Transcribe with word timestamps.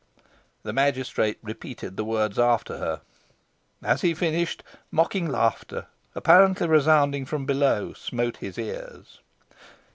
'"The 0.63 0.73
magistrate 0.73 1.37
repeated 1.43 1.95
the 1.95 2.03
words 2.03 2.39
after 2.39 2.79
her. 2.79 3.01
As 3.83 4.01
he 4.01 4.15
finished, 4.15 4.63
mocking 4.89 5.29
laughter, 5.29 5.85
apparently 6.15 6.65
resounding 6.67 7.23
from 7.23 7.45
below, 7.45 7.93
smote 7.93 8.37
his 8.37 8.57
ears. 8.57 9.19